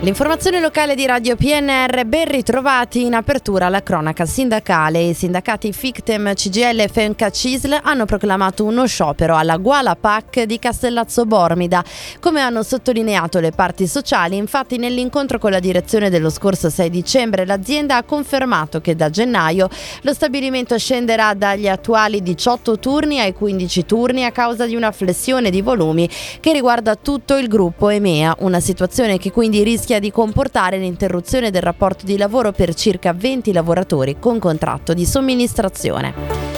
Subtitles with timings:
[0.00, 5.00] L'informazione locale di Radio PNR, ben ritrovati in apertura alla cronaca sindacale.
[5.00, 10.60] I sindacati FICTEM, CGL e FENCA CISL hanno proclamato uno sciopero alla Guala PAC di
[10.60, 11.82] Castellazzo Bormida.
[12.20, 17.44] Come hanno sottolineato le parti sociali, infatti nell'incontro con la direzione dello scorso 6 dicembre
[17.44, 19.68] l'azienda ha confermato che da gennaio
[20.02, 25.50] lo stabilimento scenderà dagli attuali 18 turni ai 15 turni a causa di una flessione
[25.50, 26.08] di volumi
[26.38, 31.50] che riguarda tutto il gruppo EMEA, una situazione che quindi rischia rischia di comportare l'interruzione
[31.50, 36.57] del rapporto di lavoro per circa 20 lavoratori con contratto di somministrazione.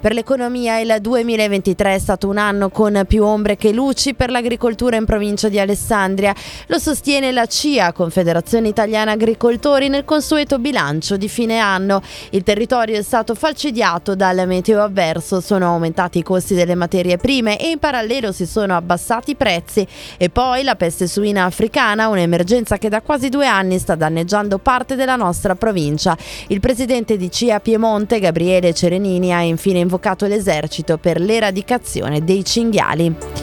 [0.00, 4.96] Per l'economia il 2023 è stato un anno con più ombre che luci per l'agricoltura
[4.96, 6.34] in provincia di Alessandria.
[6.68, 12.00] Lo sostiene la CIA, Confederazione Italiana Agricoltori, nel consueto bilancio di fine anno.
[12.30, 17.58] Il territorio è stato falcidiato dal meteo avverso, sono aumentati i costi delle materie prime
[17.58, 19.86] e in parallelo si sono abbassati i prezzi.
[20.16, 24.96] E poi la peste suina africana, un'emergenza che da quasi due anni sta danneggiando parte
[24.96, 26.16] della nostra provincia.
[26.46, 33.39] Il presidente di CIA Piemonte, Gabriele Cerenini, ha infine invocato l'esercito per l'eradicazione dei cinghiali.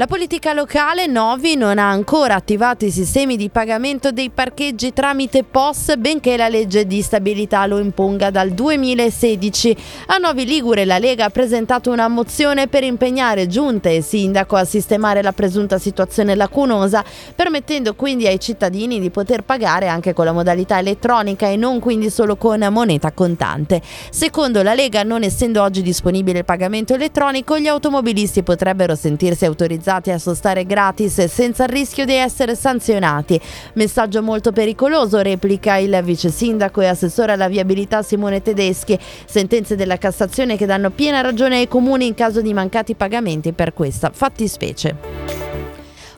[0.00, 5.44] La politica locale Novi non ha ancora attivato i sistemi di pagamento dei parcheggi tramite
[5.44, 9.76] POS, benché la legge di stabilità lo imponga dal 2016.
[10.06, 14.64] A Novi Ligure la Lega ha presentato una mozione per impegnare giunte e sindaco a
[14.64, 17.04] sistemare la presunta situazione lacunosa,
[17.34, 22.08] permettendo quindi ai cittadini di poter pagare anche con la modalità elettronica e non quindi
[22.08, 23.82] solo con moneta contante.
[24.08, 29.88] Secondo la Lega, non essendo oggi disponibile il pagamento elettronico, gli automobilisti potrebbero sentirsi autorizzati
[29.90, 33.40] autorizzati a sostare gratis senza il rischio di essere sanzionati.
[33.74, 38.98] Messaggio molto pericoloso, replica il vice sindaco e assessore alla viabilità Simone Tedeschi.
[39.26, 43.72] Sentenze della Cassazione che danno piena ragione ai comuni in caso di mancati pagamenti per
[43.74, 45.39] questa fattispecie.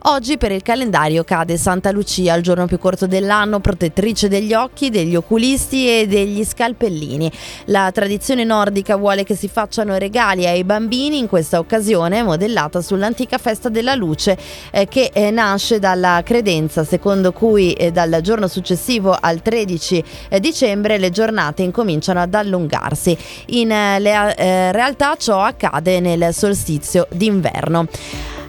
[0.05, 4.91] Oggi per il calendario cade Santa Lucia, il giorno più corto dell'anno, protettrice degli occhi,
[4.91, 7.31] degli oculisti e degli scalpellini.
[7.67, 13.39] La tradizione nordica vuole che si facciano regali ai bambini, in questa occasione modellata sull'antica
[13.39, 14.37] festa della luce
[14.73, 20.41] eh, che eh, nasce dalla credenza secondo cui eh, dal giorno successivo al 13 eh,
[20.41, 23.17] dicembre le giornate incominciano ad allungarsi.
[23.51, 27.87] In eh, eh, realtà ciò accade nel solstizio d'inverno.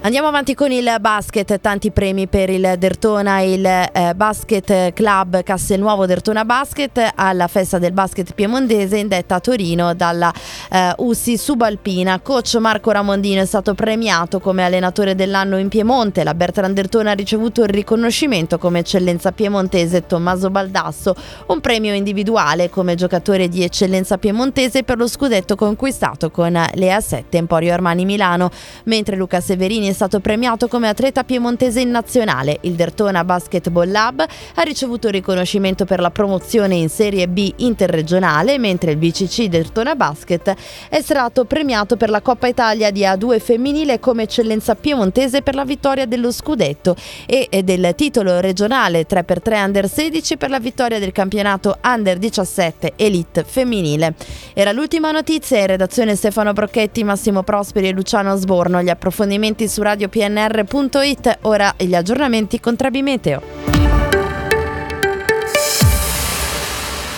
[0.06, 6.06] Andiamo avanti con il basket, tanti premi per il Dertona, il eh, Basket Club Castelnuovo
[6.06, 10.30] Dertona Basket alla festa del basket piemontese indetta a Torino dalla
[10.70, 12.20] eh, USI Subalpina.
[12.20, 16.26] Coach Marco Ramondino è stato premiato come allenatore dell'anno in Piemonte.
[16.26, 21.16] La Bertrand Dertona ha ricevuto il riconoscimento come eccellenza piemontese Tommaso Baldasso,
[21.48, 27.24] un premio individuale come giocatore di eccellenza piemontese per lo scudetto conquistato con le A7
[27.30, 28.50] Emporio Armani Milano,
[28.84, 32.58] mentre Luca Severini è stato premiato come atleta piemontese in nazionale.
[32.62, 38.90] Il Dertona Basketball Lab ha ricevuto riconoscimento per la promozione in Serie B interregionale, mentre
[38.90, 40.56] il BCC Dertona Basket
[40.90, 45.64] è stato premiato per la Coppa Italia di A2 femminile come eccellenza piemontese per la
[45.64, 46.96] vittoria dello scudetto
[47.28, 53.44] e del titolo regionale 3x3 Under 16 per la vittoria del campionato Under 17 Elite
[53.44, 54.16] femminile.
[54.56, 58.82] Era l'ultima notizia in redazione Stefano Brocchetti, Massimo Prosperi e Luciano Sborno.
[58.82, 61.38] Gli approfondimenti su radiopnr.it.
[61.42, 63.73] Ora gli aggiornamenti con Trabimeteo.